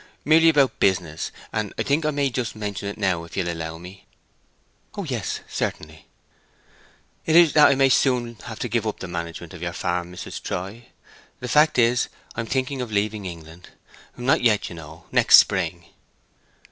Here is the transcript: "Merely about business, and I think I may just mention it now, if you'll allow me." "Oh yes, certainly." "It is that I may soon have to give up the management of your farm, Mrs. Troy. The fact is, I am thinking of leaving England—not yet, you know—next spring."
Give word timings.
"Merely 0.25 0.49
about 0.49 0.79
business, 0.79 1.31
and 1.53 1.75
I 1.77 1.83
think 1.83 2.07
I 2.07 2.09
may 2.09 2.31
just 2.31 2.55
mention 2.55 2.89
it 2.89 2.97
now, 2.97 3.23
if 3.23 3.37
you'll 3.37 3.51
allow 3.51 3.77
me." 3.77 4.07
"Oh 4.95 5.03
yes, 5.03 5.41
certainly." 5.47 6.07
"It 7.27 7.35
is 7.35 7.53
that 7.53 7.67
I 7.67 7.75
may 7.75 7.89
soon 7.89 8.37
have 8.45 8.57
to 8.61 8.67
give 8.67 8.87
up 8.87 8.99
the 8.99 9.07
management 9.07 9.53
of 9.53 9.61
your 9.61 9.73
farm, 9.73 10.11
Mrs. 10.11 10.41
Troy. 10.41 10.87
The 11.39 11.47
fact 11.47 11.77
is, 11.77 12.09
I 12.35 12.39
am 12.39 12.47
thinking 12.47 12.81
of 12.81 12.91
leaving 12.91 13.27
England—not 13.27 14.41
yet, 14.41 14.69
you 14.69 14.75
know—next 14.75 15.37
spring." 15.37 15.85